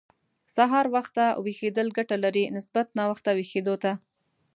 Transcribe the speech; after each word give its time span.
سهار 0.55 0.85
وخته 0.95 1.25
ويښېدل 1.43 1.87
ګټه 1.97 2.15
لري، 2.23 2.43
نسبت 2.57 2.87
ناوخته 2.97 3.29
ويښېدو 3.33 3.75
ته. 3.83 3.91